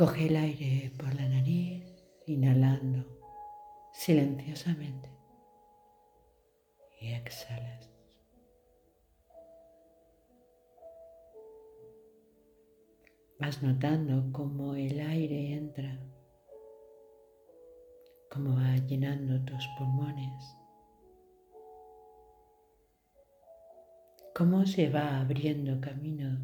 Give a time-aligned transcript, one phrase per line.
[0.00, 1.84] Coge el aire por la nariz,
[2.24, 3.04] inhalando
[3.92, 5.10] silenciosamente
[7.02, 7.90] y exhalas.
[13.38, 16.00] Vas notando cómo el aire entra,
[18.30, 20.56] cómo va llenando tus pulmones,
[24.34, 26.38] cómo se va abriendo camino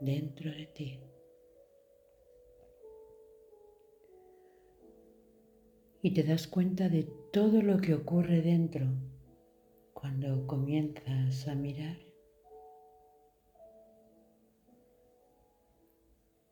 [0.00, 1.00] dentro de ti.
[6.02, 8.86] Y te das cuenta de todo lo que ocurre dentro
[9.92, 12.10] cuando comienzas a mirar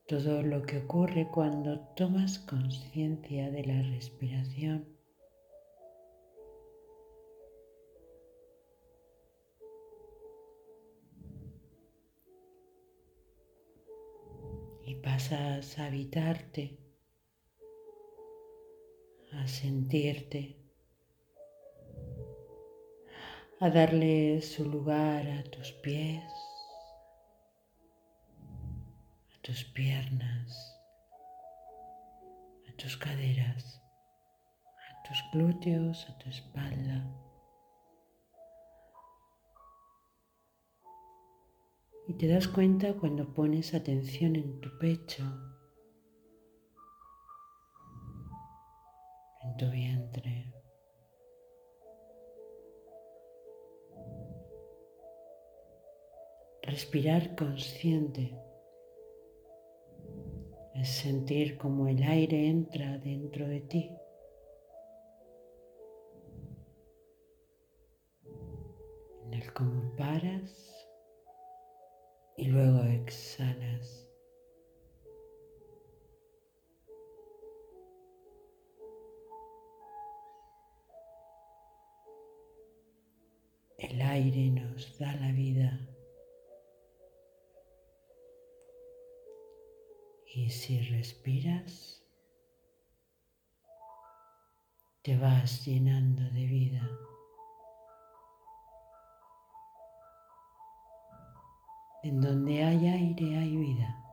[0.09, 4.83] todo lo que ocurre cuando tomas conciencia de la respiración.
[14.83, 16.79] Y pasas a habitarte,
[19.49, 20.55] sentirte,
[23.59, 26.23] a darle su lugar a tus pies
[29.49, 30.79] tus piernas,
[32.67, 33.81] a tus caderas,
[34.75, 37.03] a tus glúteos, a tu espalda.
[42.07, 45.23] Y te das cuenta cuando pones atención en tu pecho,
[49.57, 50.53] tu vientre.
[56.63, 58.37] Respirar consciente
[60.75, 63.91] es sentir como el aire entra dentro de ti.
[69.25, 70.87] En el cómo paras
[72.37, 74.08] y luego exhalas.
[83.79, 85.79] El aire nos da la vida.
[90.35, 92.03] Y si respiras,
[95.01, 96.89] te vas llenando de vida.
[102.03, 104.08] En donde hay aire hay vida.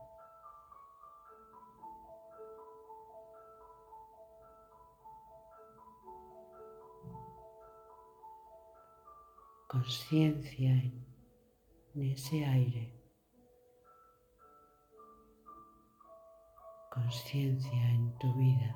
[9.67, 12.97] Conciencia en ese aire.
[16.97, 18.75] conciencia en tu vida.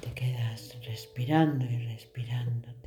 [0.00, 2.79] Te quedas respirando y respirando